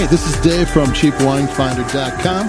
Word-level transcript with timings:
Hey, 0.00 0.06
this 0.06 0.26
is 0.26 0.40
Dave 0.40 0.70
from 0.70 0.88
CheapWineFinder.com 0.92 2.46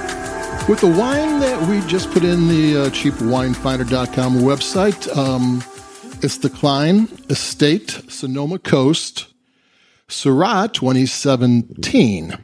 with 0.70 0.80
the 0.80 0.88
wine 0.88 1.42
that 1.42 1.68
we 1.68 1.82
just 1.86 2.10
put 2.12 2.24
in 2.24 2.48
the 2.48 2.84
uh, 2.84 2.90
CheapWineFinder.com 2.92 4.36
website. 4.36 5.14
Um, 5.18 5.62
it's 6.24 6.38
the 6.38 6.50
Cline 6.50 7.10
Estate 7.30 8.04
Sonoma 8.08 8.58
Coast 8.58 9.28
Syrah 10.08 10.72
2017. 10.72 12.38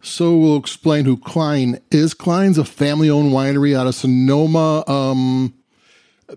So 0.00 0.38
we'll 0.38 0.56
explain 0.56 1.04
who 1.04 1.18
Cline 1.18 1.78
is. 1.90 2.14
Cline's 2.14 2.56
a 2.56 2.64
family-owned 2.64 3.32
winery 3.32 3.76
out 3.76 3.86
of 3.86 3.94
Sonoma. 3.94 4.84
Um, 4.86 5.52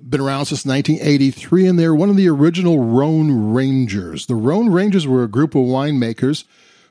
been 0.09 0.19
around 0.19 0.47
since 0.47 0.65
1983, 0.65 1.67
and 1.67 1.79
they're 1.79 1.95
one 1.95 2.09
of 2.09 2.17
the 2.17 2.27
original 2.27 2.83
Rhone 2.83 3.53
Rangers. 3.53 4.25
The 4.25 4.35
Rhone 4.35 4.67
Rangers 4.73 5.07
were 5.07 5.23
a 5.23 5.29
group 5.29 5.55
of 5.55 5.61
winemakers 5.61 6.43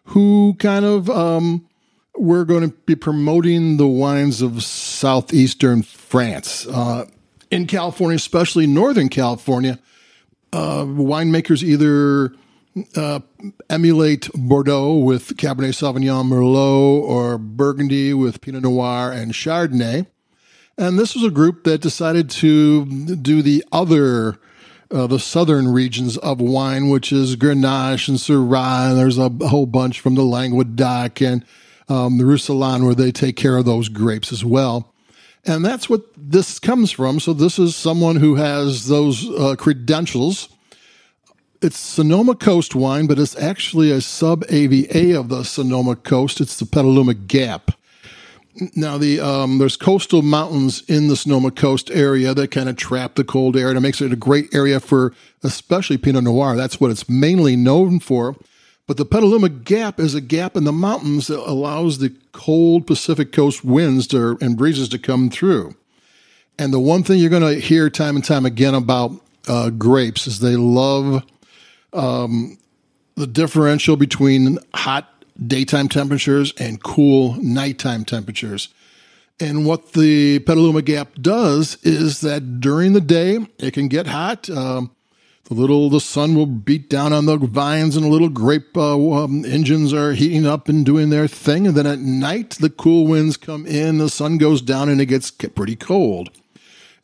who 0.04 0.54
kind 0.58 0.84
of 0.84 1.08
um, 1.10 1.66
were 2.16 2.44
going 2.44 2.68
to 2.68 2.76
be 2.86 2.94
promoting 2.94 3.76
the 3.76 3.86
wines 3.86 4.42
of 4.42 4.62
southeastern 4.62 5.82
France. 5.82 6.66
Uh, 6.66 7.06
in 7.50 7.66
California, 7.66 8.16
especially 8.16 8.66
Northern 8.66 9.08
California, 9.08 9.78
uh, 10.52 10.84
winemakers 10.84 11.62
either 11.62 12.34
uh, 12.96 13.20
emulate 13.68 14.30
Bordeaux 14.34 14.94
with 14.94 15.36
Cabernet 15.36 15.74
Sauvignon 15.74 16.26
Merlot 16.26 17.02
or 17.02 17.38
Burgundy 17.38 18.14
with 18.14 18.40
Pinot 18.40 18.62
Noir 18.62 19.12
and 19.12 19.32
Chardonnay. 19.32 20.06
And 20.78 20.98
this 20.98 21.14
was 21.14 21.24
a 21.24 21.30
group 21.30 21.64
that 21.64 21.82
decided 21.82 22.30
to 22.30 22.86
do 23.16 23.42
the 23.42 23.64
other, 23.72 24.38
uh, 24.92 25.06
the 25.06 25.18
southern 25.18 25.68
regions 25.68 26.18
of 26.18 26.40
wine, 26.40 26.88
which 26.88 27.12
is 27.12 27.36
Grenache 27.36 28.08
and 28.08 28.18
Syrah. 28.18 28.90
And 28.90 28.98
there's 28.98 29.18
a 29.18 29.30
whole 29.48 29.66
bunch 29.66 30.00
from 30.00 30.14
the 30.14 30.22
Languedoc 30.22 31.20
and 31.20 31.44
um, 31.88 32.18
the 32.18 32.26
Roussillon 32.26 32.84
where 32.84 32.94
they 32.94 33.12
take 33.12 33.36
care 33.36 33.56
of 33.56 33.64
those 33.64 33.88
grapes 33.88 34.32
as 34.32 34.44
well. 34.44 34.92
And 35.44 35.64
that's 35.64 35.90
what 35.90 36.02
this 36.16 36.58
comes 36.58 36.92
from. 36.92 37.18
So 37.18 37.32
this 37.32 37.58
is 37.58 37.74
someone 37.74 38.16
who 38.16 38.36
has 38.36 38.86
those 38.86 39.28
uh, 39.30 39.56
credentials. 39.58 40.48
It's 41.60 41.78
Sonoma 41.78 42.34
Coast 42.34 42.74
wine, 42.74 43.06
but 43.06 43.18
it's 43.18 43.36
actually 43.36 43.90
a 43.90 44.00
sub 44.00 44.44
AVA 44.48 45.18
of 45.18 45.28
the 45.28 45.42
Sonoma 45.42 45.96
Coast. 45.96 46.40
It's 46.40 46.58
the 46.58 46.66
Petaluma 46.66 47.14
Gap. 47.14 47.72
Now, 48.76 48.98
the 48.98 49.18
um, 49.20 49.58
there's 49.58 49.76
coastal 49.76 50.20
mountains 50.20 50.82
in 50.86 51.08
the 51.08 51.16
Sonoma 51.16 51.50
Coast 51.50 51.90
area 51.90 52.34
that 52.34 52.50
kind 52.50 52.68
of 52.68 52.76
trap 52.76 53.14
the 53.14 53.24
cold 53.24 53.56
air, 53.56 53.68
and 53.68 53.78
it 53.78 53.80
makes 53.80 54.02
it 54.02 54.12
a 54.12 54.16
great 54.16 54.54
area 54.54 54.78
for 54.78 55.14
especially 55.42 55.96
Pinot 55.96 56.24
Noir. 56.24 56.54
That's 56.54 56.78
what 56.78 56.90
it's 56.90 57.08
mainly 57.08 57.56
known 57.56 57.98
for. 57.98 58.36
But 58.86 58.96
the 58.96 59.04
Petaluma 59.04 59.48
Gap 59.48 59.98
is 59.98 60.14
a 60.14 60.20
gap 60.20 60.56
in 60.56 60.64
the 60.64 60.72
mountains 60.72 61.28
that 61.28 61.38
allows 61.38 61.98
the 61.98 62.14
cold 62.32 62.86
Pacific 62.86 63.32
Coast 63.32 63.64
winds 63.64 64.06
to, 64.08 64.36
and 64.40 64.56
breezes 64.56 64.88
to 64.90 64.98
come 64.98 65.30
through. 65.30 65.74
And 66.58 66.74
the 66.74 66.80
one 66.80 67.02
thing 67.02 67.18
you're 67.18 67.30
going 67.30 67.42
to 67.42 67.60
hear 67.60 67.88
time 67.88 68.16
and 68.16 68.24
time 68.24 68.44
again 68.44 68.74
about 68.74 69.12
uh, 69.48 69.70
grapes 69.70 70.26
is 70.26 70.40
they 70.40 70.56
love 70.56 71.24
um, 71.92 72.58
the 73.14 73.26
differential 73.26 73.96
between 73.96 74.58
hot 74.74 75.08
daytime 75.46 75.88
temperatures 75.88 76.52
and 76.58 76.82
cool 76.82 77.34
nighttime 77.34 78.04
temperatures. 78.04 78.68
And 79.40 79.66
what 79.66 79.92
the 79.92 80.38
Petaluma 80.40 80.82
Gap 80.82 81.14
does 81.20 81.76
is 81.82 82.20
that 82.20 82.60
during 82.60 82.92
the 82.92 83.00
day 83.00 83.38
it 83.58 83.74
can 83.74 83.88
get 83.88 84.06
hot. 84.06 84.48
Um, 84.50 84.90
the 85.44 85.54
little 85.54 85.90
the 85.90 86.00
sun 86.00 86.34
will 86.34 86.46
beat 86.46 86.88
down 86.88 87.12
on 87.12 87.26
the 87.26 87.36
vines, 87.36 87.96
and 87.96 88.04
the 88.04 88.08
little 88.08 88.28
grape 88.28 88.76
uh, 88.76 88.96
um, 89.12 89.44
engines 89.44 89.92
are 89.92 90.12
heating 90.12 90.46
up 90.46 90.68
and 90.68 90.86
doing 90.86 91.10
their 91.10 91.26
thing. 91.26 91.66
And 91.66 91.76
then 91.76 91.86
at 91.86 91.98
night, 91.98 92.50
the 92.50 92.70
cool 92.70 93.06
winds 93.06 93.36
come 93.36 93.66
in, 93.66 93.98
the 93.98 94.08
sun 94.08 94.38
goes 94.38 94.62
down, 94.62 94.88
and 94.88 95.00
it 95.00 95.06
gets 95.06 95.30
pretty 95.30 95.76
cold. 95.76 96.30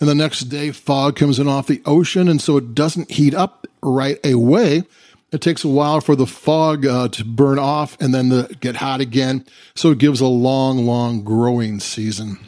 And 0.00 0.08
the 0.08 0.14
next 0.14 0.42
day, 0.42 0.70
fog 0.70 1.16
comes 1.16 1.38
in 1.40 1.48
off 1.48 1.66
the 1.66 1.82
ocean, 1.84 2.28
and 2.28 2.40
so 2.40 2.56
it 2.56 2.74
doesn't 2.74 3.10
heat 3.10 3.34
up 3.34 3.66
right 3.82 4.24
away. 4.24 4.84
It 5.30 5.42
takes 5.42 5.62
a 5.62 5.68
while 5.68 6.00
for 6.00 6.16
the 6.16 6.26
fog 6.26 6.86
uh, 6.86 7.08
to 7.08 7.24
burn 7.24 7.58
off 7.58 8.00
and 8.00 8.14
then 8.14 8.30
to 8.30 8.48
get 8.60 8.76
hot 8.76 9.00
again. 9.00 9.44
So 9.74 9.90
it 9.90 9.98
gives 9.98 10.20
a 10.20 10.26
long, 10.26 10.86
long 10.86 11.22
growing 11.22 11.80
season. 11.80 12.38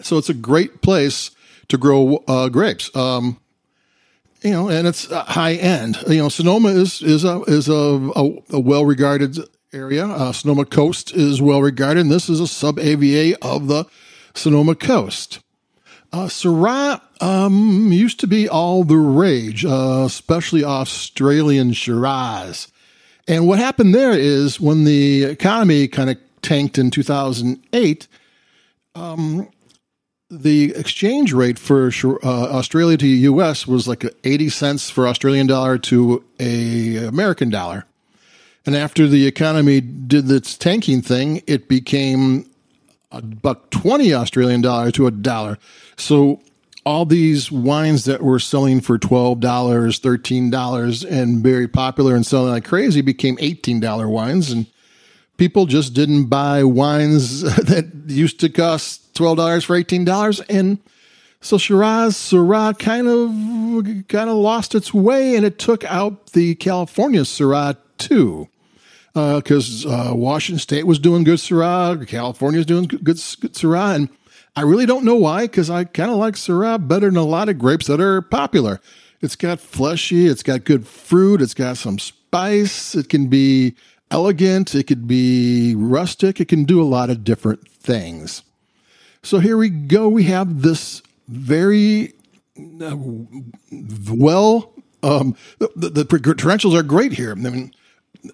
So 0.00 0.18
it's 0.18 0.28
a 0.28 0.34
great 0.34 0.82
place 0.82 1.30
to 1.68 1.78
grow 1.78 2.24
uh, 2.26 2.48
grapes. 2.48 2.94
Um, 2.96 3.38
you 4.42 4.50
know, 4.50 4.68
and 4.68 4.86
it's 4.86 5.10
high 5.10 5.54
end. 5.54 5.96
You 6.08 6.18
know, 6.18 6.28
Sonoma 6.28 6.68
is 6.68 7.02
is 7.02 7.24
a 7.24 7.42
is 7.42 7.68
a, 7.68 7.74
a, 7.74 8.30
a 8.50 8.60
well 8.60 8.84
regarded 8.84 9.38
area. 9.72 10.06
Uh, 10.06 10.32
Sonoma 10.32 10.64
Coast 10.64 11.14
is 11.14 11.40
well 11.40 11.62
regarded, 11.62 12.00
and 12.00 12.10
this 12.10 12.28
is 12.28 12.40
a 12.40 12.46
sub 12.46 12.78
AVA 12.78 13.36
of 13.42 13.66
the 13.68 13.86
Sonoma 14.34 14.74
Coast. 14.74 15.40
Uh, 16.12 16.26
Syrah 16.26 17.00
um, 17.20 17.92
used 17.92 18.20
to 18.20 18.26
be 18.26 18.48
all 18.48 18.84
the 18.84 18.96
rage, 18.96 19.64
uh, 19.64 20.04
especially 20.06 20.64
Australian 20.64 21.72
Shiraz. 21.72 22.68
And 23.28 23.46
what 23.48 23.58
happened 23.58 23.94
there 23.94 24.12
is 24.12 24.60
when 24.60 24.84
the 24.84 25.24
economy 25.24 25.88
kind 25.88 26.10
of 26.10 26.18
tanked 26.42 26.78
in 26.78 26.90
2008, 26.90 28.06
um, 28.94 29.48
the 30.30 30.74
exchange 30.74 31.32
rate 31.32 31.58
for 31.58 31.90
uh, 32.24 32.28
Australia 32.28 32.96
to 32.96 33.06
US 33.06 33.66
was 33.66 33.86
like 33.86 34.04
80 34.24 34.48
cents 34.48 34.90
for 34.90 35.06
Australian 35.06 35.46
dollar 35.46 35.78
to 35.78 36.24
a 36.40 36.96
American 37.04 37.50
dollar. 37.50 37.84
And 38.64 38.74
after 38.74 39.06
the 39.06 39.26
economy 39.26 39.80
did 39.80 40.28
its 40.30 40.56
tanking 40.56 41.00
thing, 41.00 41.42
it 41.46 41.68
became 41.68 42.50
a 43.18 43.22
buck 43.22 43.70
20 43.70 44.12
Australian 44.14 44.60
dollar 44.60 44.90
to 44.92 45.06
a 45.06 45.10
dollar. 45.10 45.58
So 45.96 46.40
all 46.84 47.04
these 47.04 47.50
wines 47.50 48.04
that 48.04 48.22
were 48.22 48.38
selling 48.38 48.80
for 48.80 48.98
$12, 48.98 49.40
$13 49.40 51.10
and 51.10 51.42
very 51.42 51.66
popular 51.66 52.14
and 52.14 52.24
selling 52.24 52.52
like 52.52 52.64
crazy 52.64 53.00
became 53.00 53.36
$18 53.38 54.08
wines 54.08 54.52
and 54.52 54.66
people 55.36 55.66
just 55.66 55.94
didn't 55.94 56.26
buy 56.26 56.62
wines 56.62 57.40
that 57.56 57.90
used 58.06 58.38
to 58.40 58.48
cost 58.48 59.14
$12 59.14 59.64
for 59.64 59.82
$18 59.82 60.44
and 60.48 60.78
so 61.40 61.58
Shiraz 61.58 62.14
Syrah 62.14 62.76
kind 62.78 63.06
of 63.06 64.08
kind 64.08 64.30
of 64.30 64.36
lost 64.36 64.74
its 64.74 64.94
way 64.94 65.36
and 65.36 65.44
it 65.44 65.58
took 65.58 65.84
out 65.84 66.32
the 66.32 66.54
California 66.54 67.20
Syrah 67.20 67.76
too 67.98 68.48
because 69.16 69.86
uh, 69.86 70.10
uh, 70.10 70.14
Washington 70.14 70.58
State 70.58 70.86
was 70.86 70.98
doing 70.98 71.24
good 71.24 71.38
Syrah, 71.38 72.06
California 72.06 72.62
doing 72.64 72.84
good, 72.84 73.02
good 73.02 73.16
Syrah, 73.16 73.94
and 73.94 74.10
I 74.54 74.60
really 74.60 74.84
don't 74.84 75.06
know 75.06 75.16
why 75.16 75.44
because 75.44 75.70
I 75.70 75.84
kind 75.84 76.10
of 76.10 76.18
like 76.18 76.34
Syrah 76.34 76.86
better 76.86 77.06
than 77.06 77.16
a 77.16 77.24
lot 77.24 77.48
of 77.48 77.58
grapes 77.58 77.86
that 77.86 77.98
are 77.98 78.20
popular. 78.20 78.78
It's 79.22 79.34
got 79.34 79.58
fleshy, 79.58 80.26
it's 80.26 80.42
got 80.42 80.64
good 80.64 80.86
fruit, 80.86 81.40
it's 81.40 81.54
got 81.54 81.78
some 81.78 81.98
spice, 81.98 82.94
it 82.94 83.08
can 83.08 83.28
be 83.28 83.74
elegant, 84.10 84.74
it 84.74 84.86
could 84.86 85.08
be 85.08 85.74
rustic, 85.74 86.38
it 86.38 86.48
can 86.48 86.64
do 86.64 86.82
a 86.82 86.84
lot 86.84 87.08
of 87.08 87.24
different 87.24 87.66
things. 87.66 88.42
So 89.22 89.38
here 89.38 89.56
we 89.56 89.70
go. 89.70 90.10
We 90.10 90.24
have 90.24 90.60
this 90.60 91.00
very 91.26 92.12
uh, 92.60 92.96
well. 94.10 94.74
Um, 95.02 95.36
the, 95.58 95.70
the, 95.74 96.04
the 96.04 96.04
credentials 96.04 96.74
are 96.74 96.82
great 96.82 97.12
here. 97.12 97.32
I 97.32 97.34
mean, 97.34 97.72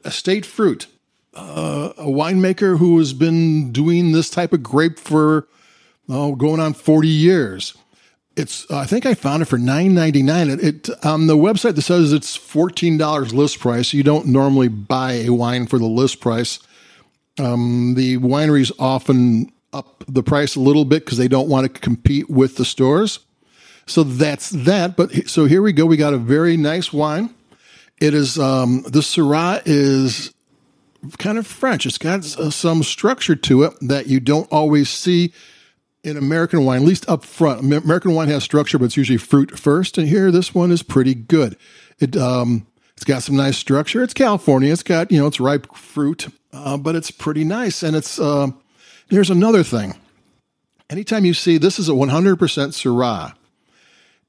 estate 0.05 0.47
fruit, 0.47 0.87
uh, 1.35 1.93
a 1.97 2.05
winemaker 2.05 2.79
who 2.79 2.99
has 2.99 3.13
been 3.13 3.73
doing 3.73 4.13
this 4.13 4.31
type 4.31 4.53
of 4.53 4.63
grape 4.63 4.99
for 4.99 5.49
oh, 6.09 6.35
going 6.35 6.61
on 6.61 6.75
40 6.75 7.09
years. 7.09 7.75
It's 8.35 8.71
I 8.71 8.87
think 8.87 9.05
I 9.05 9.13
found 9.13 9.43
it 9.43 9.47
for 9.47 9.59
nine 9.59 9.95
ninety 9.95 10.23
nine. 10.23 10.49
It, 10.49 10.65
it 10.65 11.05
on 11.05 11.27
the 11.27 11.37
website 11.37 11.75
that 11.75 11.83
says 11.83 12.15
it's 12.15 12.35
fourteen 12.35 12.97
dollars 12.97 13.35
list 13.35 13.61
price. 13.61 13.93
You 13.93 14.03
don't 14.03 14.27
normally 14.27 14.69
buy 14.69 15.13
a 15.13 15.29
wine 15.29 15.67
for 15.67 15.79
the 15.79 15.85
list 15.85 16.23
price. 16.23 16.59
Um, 17.39 17.93
the 17.95 18.17
wineries 18.17 18.73
often 18.79 19.53
up 19.75 20.05
the 20.09 20.23
price 20.23 20.57
a 20.57 20.61
little 20.61 20.87
bit 20.87 21.05
because 21.05 21.19
they 21.19 21.29
don't 21.29 21.49
want 21.49 21.73
to 21.73 21.81
compete 21.81 22.31
with 22.31 22.57
the 22.57 22.65
stores. 22.65 23.21
So 23.87 24.03
that's 24.03 24.51
that. 24.51 24.97
But 24.97 25.29
so 25.29 25.45
here 25.45 25.63
we 25.63 25.73
go. 25.73 25.87
We 25.87 25.97
got 25.97 26.15
a 26.15 26.19
very 26.19 26.57
nice 26.57 26.93
wine. 26.93 27.35
It 28.01 28.15
is 28.15 28.39
um, 28.39 28.83
the 28.83 29.01
Syrah 29.01 29.63
is 29.65 30.33
kind 31.19 31.39
of 31.39 31.47
French. 31.47 31.87
It's 31.87 31.99
got 31.99 32.21
uh, 32.39 32.51
some 32.51 32.83
structure 32.83 33.37
to 33.37 33.63
it 33.65 33.75
that 33.81 34.07
you 34.07 34.21
don't 34.21 34.51
always 34.51 34.89
see 34.89 35.33
in 36.05 36.17
American 36.17 36.65
wine, 36.65 36.83
at 36.83 36.89
least 36.89 37.09
up 37.09 37.25
front. 37.25 37.61
American 37.61 38.15
wine 38.15 38.29
has 38.29 38.43
structure, 38.43 38.79
but 38.79 38.87
it's 38.87 38.97
usually 38.97 39.19
fruit 39.19 39.59
first. 39.59 39.99
And 39.99 40.09
here, 40.09 40.31
this 40.31 40.55
one 40.55 40.71
is 40.73 40.83
pretty 40.83 41.15
good. 41.15 41.57
It 41.99 42.17
um, 42.17 42.67
it's 42.95 43.05
got 43.05 43.23
some 43.23 43.37
nice 43.37 43.57
structure. 43.57 44.03
It's 44.03 44.15
California. 44.15 44.73
It's 44.73 44.83
got 44.83 45.11
you 45.11 45.21
know 45.21 45.27
it's 45.27 45.41
ripe 45.41 45.75
fruit, 45.75 46.29
uh, 46.53 46.77
but 46.77 46.95
it's 46.95 47.11
pretty 47.11 47.45
nice. 47.45 47.83
And 47.83 47.97
it's 47.97 48.19
uh, 48.19 48.49
here's 49.09 49.31
another 49.31 49.63
thing. 49.63 49.95
Anytime 50.91 51.25
you 51.25 51.35
see 51.35 51.57
this 51.59 51.79
is 51.79 51.89
a 51.89 51.93
100% 51.93 52.37
Syrah, 52.37 53.35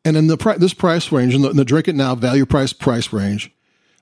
and 0.06 0.18
in 0.18 0.28
the 0.28 0.38
pri- 0.38 0.58
this 0.58 0.74
price 0.74 1.12
range, 1.12 1.34
in 1.34 1.42
the, 1.42 1.50
in 1.50 1.58
the 1.58 1.66
drink 1.66 1.88
it 1.88 1.96
now 1.96 2.16
value 2.16 2.46
price 2.46 2.74
price 2.74 3.14
range, 3.14 3.52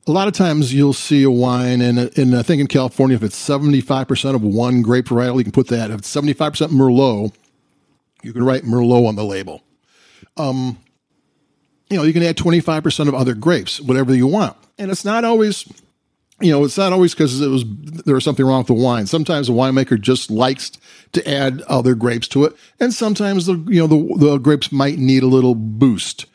a 0.07 0.11
lot 0.11 0.27
of 0.27 0.33
times 0.33 0.73
you'll 0.73 0.93
see 0.93 1.23
a 1.23 1.29
wine, 1.29 1.81
and, 1.81 1.99
and 2.17 2.35
I 2.35 2.41
think 2.41 2.59
in 2.59 2.67
California, 2.67 3.15
if 3.15 3.23
it's 3.23 3.37
75% 3.37 4.35
of 4.35 4.41
one 4.41 4.81
grape 4.81 5.05
varietal, 5.05 5.37
you 5.37 5.43
can 5.43 5.51
put 5.51 5.67
that. 5.67 5.91
If 5.91 5.99
it's 5.99 6.15
75% 6.15 6.69
Merlot, 6.69 7.33
you 8.23 8.33
can 8.33 8.43
write 8.43 8.63
Merlot 8.63 9.07
on 9.07 9.15
the 9.15 9.23
label. 9.23 9.61
Um, 10.37 10.77
you 11.89 11.97
know, 11.97 12.03
you 12.03 12.13
can 12.13 12.23
add 12.23 12.37
25% 12.37 13.07
of 13.07 13.13
other 13.13 13.35
grapes, 13.35 13.79
whatever 13.79 14.15
you 14.15 14.25
want. 14.25 14.57
And 14.79 14.89
it's 14.89 15.05
not 15.05 15.23
always, 15.23 15.71
you 16.41 16.51
know, 16.51 16.63
it's 16.63 16.77
not 16.77 16.93
always 16.93 17.13
because 17.13 17.41
it 17.41 17.47
was 17.47 17.63
there 18.05 18.15
was 18.15 18.23
something 18.23 18.45
wrong 18.45 18.59
with 18.59 18.67
the 18.67 18.73
wine. 18.73 19.07
Sometimes 19.07 19.47
the 19.47 19.53
winemaker 19.53 19.99
just 19.99 20.31
likes 20.31 20.71
to 21.13 21.29
add 21.29 21.61
other 21.63 21.95
grapes 21.95 22.27
to 22.29 22.45
it, 22.45 22.55
and 22.79 22.93
sometimes 22.93 23.45
the 23.45 23.53
you 23.67 23.85
know 23.85 23.87
the 23.87 24.17
the 24.17 24.37
grapes 24.37 24.71
might 24.71 24.97
need 24.97 25.23
a 25.23 25.27
little 25.27 25.55
boost. 25.55 26.25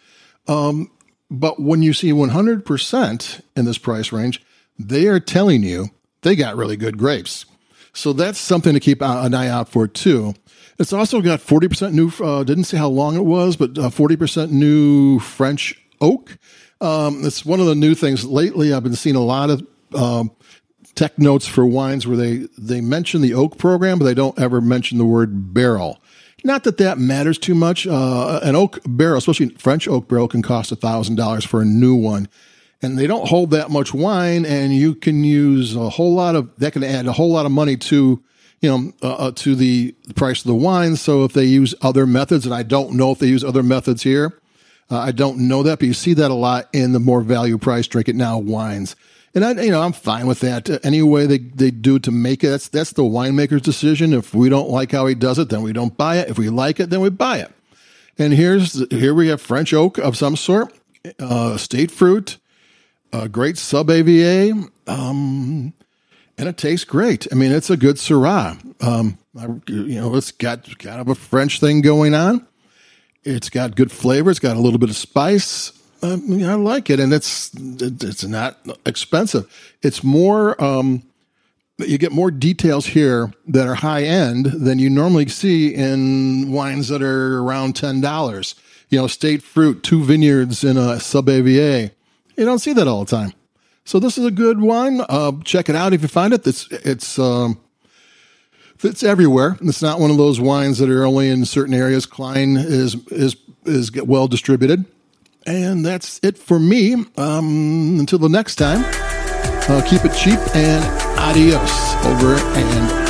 Um, 0.49 0.91
but 1.31 1.61
when 1.61 1.83
you 1.83 1.93
see 1.93 2.13
100% 2.13 3.41
in 3.57 3.65
this 3.65 3.79
price 3.79 4.13
range, 4.13 4.43
they 4.79 5.09
are 5.09 5.19
telling 5.19 5.63
you 5.63 5.91
they 6.23 6.37
got 6.37 6.57
really 6.57 6.77
good 6.77 6.99
grapes. 6.99 7.47
So 7.93 8.13
that's 8.13 8.39
something 8.39 8.75
to 8.75 8.81
keep 8.81 9.03
an 9.03 9.35
eye 9.35 9.49
out 9.49 9.69
for 9.69 9.89
too. 9.89 10.35
It's 10.79 10.93
also 10.93 11.23
got 11.23 11.41
40% 11.41 11.93
new, 11.93 12.13
uh, 12.25 12.45
didn't 12.45 12.65
say 12.65 12.77
how 12.77 12.89
long 12.89 13.17
it 13.17 13.25
was, 13.25 13.57
but 13.57 13.79
uh, 13.79 13.89
40% 13.89 14.51
new 14.51 15.19
French 15.19 15.75
oak. 16.01 16.37
Um, 16.81 17.25
it's 17.25 17.47
one 17.47 17.61
of 17.61 17.67
the 17.67 17.75
new 17.75 17.95
things 17.95 18.25
lately. 18.25 18.73
I've 18.73 18.83
been 18.83 18.95
seeing 18.95 19.17
a 19.17 19.21
lot 19.21 19.49
of 19.49 19.67
um, 19.97 20.31
tech 20.95 21.19
notes 21.19 21.47
for 21.47 21.65
wines 21.65 22.07
where 22.07 22.17
they, 22.17 22.49
they 22.59 22.81
mention 22.81 23.21
the 23.21 23.35
oak 23.35 23.59
program, 23.59 23.99
but 23.99 24.05
they 24.05 24.15
don't 24.15 24.39
ever 24.39 24.61
mention 24.61 24.99
the 24.99 25.05
word 25.05 25.55
barrel. 25.55 26.01
Not 26.45 26.65
that 26.65 26.79
that 26.79 26.99
matters 26.99 27.39
too 27.39 27.55
much. 27.55 27.87
Uh, 27.87 28.41
an 28.43 28.57
oak 28.57 28.79
barrel, 28.87 29.19
especially 29.19 29.51
French 29.51 29.89
oak 29.89 30.09
barrel, 30.09 30.29
can 30.29 30.43
cost 30.43 30.73
$1,000 30.73 31.47
for 31.47 31.61
a 31.61 31.65
new 31.65 31.95
one. 31.95 32.29
And 32.83 32.99
they 32.99 33.07
don't 33.07 33.29
hold 33.29 33.51
that 33.51 33.71
much 33.71 33.95
wine, 33.95 34.45
and 34.45 34.75
you 34.75 34.95
can 34.95 35.25
use 35.25 35.75
a 35.75 35.89
whole 35.89 36.15
lot 36.15 36.37
of 36.37 36.55
that 36.59 36.75
can 36.75 36.85
add 36.85 37.07
a 37.07 37.13
whole 37.13 37.33
lot 37.33 37.47
of 37.47 37.53
money 37.53 37.77
to 37.79 38.23
you 38.61 38.69
know 38.69 38.93
uh, 39.03 39.15
uh 39.15 39.33
to 39.37 39.55
the 39.55 39.93
price 40.15 40.41
of 40.41 40.49
the 40.49 40.55
wine. 40.55 40.97
So 40.97 41.25
if 41.25 41.33
they 41.33 41.47
use 41.47 41.75
other 41.81 42.07
methods, 42.07 42.45
and 42.45 42.55
I 42.55 42.63
don't 42.63 42.93
know 42.93 43.11
if 43.13 43.19
they 43.19 43.29
use 43.29 43.43
other 43.43 43.63
methods 43.63 44.03
here, 44.03 44.39
uh, 44.91 44.99
I 44.99 45.13
don't 45.13 45.49
know 45.49 45.63
that, 45.63 45.79
but 45.81 45.89
you 45.89 45.95
see 45.95 46.15
that 46.15 46.31
a 46.31 46.35
lot 46.35 46.69
in 46.73 46.93
the 46.93 47.01
more 47.01 47.21
value 47.21 47.59
price 47.59 47.87
drink 47.87 48.09
it 48.09 48.17
now 48.17 48.39
wines. 48.39 48.95
And 49.35 49.45
I, 49.45 49.53
you 49.63 49.71
know, 49.71 49.83
I'm 49.83 49.93
fine 49.93 50.27
with 50.27 50.41
that. 50.41 50.71
Uh, 50.71 50.79
any 50.83 51.03
way 51.03 51.27
they, 51.27 51.39
they 51.39 51.71
do 51.71 51.99
to 51.99 52.11
make 52.11 52.43
it, 52.43 52.49
that's, 52.49 52.69
that's 52.69 52.93
the 52.93 53.03
winemaker's 53.03 53.63
decision. 53.63 54.15
If 54.15 54.35
we 54.35 54.49
don't 54.49 54.71
like 54.71 54.93
how 54.93 55.07
he 55.07 55.15
does 55.15 55.39
it, 55.39 55.51
then 55.51 55.63
we 55.63 55.73
don't 55.73 55.97
buy 55.97 56.19
it. 56.19 56.31
If 56.31 56.39
we 56.39 56.49
like 56.49 56.81
it, 56.81 56.91
then 56.91 57.01
we 57.01 57.11
buy 57.11 57.39
it. 57.41 57.53
And 58.19 58.33
here's, 58.33 58.89
here 58.91 59.13
we 59.13 59.29
have 59.29 59.43
French 59.43 59.75
oak 59.75 59.99
of 59.99 60.17
some 60.17 60.37
sort, 60.37 60.73
uh, 61.19 61.59
state 61.59 61.91
fruit, 61.91 62.39
a 63.13 63.29
great 63.29 63.59
sub 63.59 63.91
AVA, 63.91 64.53
um, 64.87 65.75
and 66.39 66.49
it 66.49 66.57
tastes 66.57 66.85
great. 66.85 67.27
I 67.31 67.35
mean, 67.35 67.53
it's 67.53 67.71
a 67.71 67.77
good 67.77 67.97
Syrah. 67.97 68.59
Um, 68.83 69.19
I, 69.39 69.47
you 69.71 70.01
know, 70.01 70.15
it's 70.17 70.33
got 70.33 70.79
kind 70.79 71.01
of 71.01 71.09
a 71.09 71.15
French 71.15 71.61
thing 71.61 71.83
going 71.83 72.15
on. 72.15 72.47
It's 73.27 73.51
got 73.51 73.75
good 73.75 73.91
flavor. 73.91 74.31
It's 74.31 74.39
got 74.39 74.57
a 74.57 74.61
little 74.61 74.79
bit 74.79 74.89
of 74.89 74.97
spice. 74.97 75.73
I, 76.01 76.17
mean, 76.17 76.45
I 76.45 76.55
like 76.55 76.91
it, 76.91 77.01
and 77.01 77.13
it's 77.13 77.51
it's 77.57 78.25
not 78.25 78.59
expensive. 78.87 79.51
It's 79.83 80.05
more 80.05 80.63
um, 80.63 81.03
you 81.79 81.99
get 81.99 82.13
more 82.13 82.31
details 82.31 82.87
here 82.87 83.33
that 83.49 83.67
are 83.67 83.75
high 83.75 84.05
end 84.05 84.47
than 84.47 84.79
you 84.79 84.89
normally 84.89 85.29
see 85.29 85.75
in 85.75 86.53
wines 86.53 86.89
that 86.89 87.03
are 87.03 87.39
around 87.43 87.75
ten 87.75 88.01
dollars. 88.01 88.55
You 88.91 88.99
know, 89.01 89.09
state 89.09 89.43
fruit, 89.43 89.83
two 89.83 90.05
vineyards 90.05 90.63
in 90.63 90.77
a 90.77 91.01
sub 91.01 91.29
AVA. 91.29 91.91
You 92.37 92.45
don't 92.45 92.61
see 92.61 92.75
that 92.75 92.87
all 92.87 93.05
the 93.05 93.11
time. 93.11 93.33
So 93.85 93.99
this 93.99 94.17
is 94.17 94.25
a 94.25 94.31
good 94.31 94.61
wine. 94.61 95.01
Uh, 95.09 95.33
check 95.45 95.69
it 95.69 95.75
out 95.75 95.93
if 95.93 96.03
you 96.03 96.09
find 96.09 96.33
it. 96.33 96.47
It's 96.47 96.69
it's 96.71 97.19
um, 97.19 97.59
it's 98.85 99.03
everywhere. 99.03 99.57
It's 99.61 99.83
not 99.83 100.01
one 100.01 100.11
of 100.11 100.17
those 100.17 100.41
wines 100.41 100.79
that 100.79 100.91
are 100.91 101.05
only 101.05 101.29
in 101.29 101.45
certain 101.45 101.75
areas. 101.75 102.07
Cline 102.07 102.57
is 102.57 102.97
is 103.11 103.37
is 103.65 103.93
well 104.03 104.29
distributed. 104.29 104.85
And 105.47 105.87
that's 105.87 106.19
it 106.25 106.37
for 106.37 106.59
me. 106.59 106.95
Um, 107.17 108.01
until 108.01 108.19
the 108.19 108.29
next 108.29 108.57
time, 108.57 108.85
uh, 109.69 109.81
keep 109.89 110.05
it 110.05 110.13
cheap 110.15 110.41
and 110.57 110.85
adios 111.19 111.95
over 112.05 112.35
and 112.35 113.06